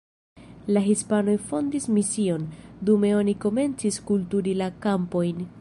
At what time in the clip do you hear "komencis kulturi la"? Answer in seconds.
3.47-4.75